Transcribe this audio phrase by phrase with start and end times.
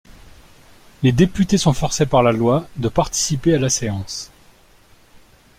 [1.03, 4.31] Les députés sont forcés par la loi de participer à la séance.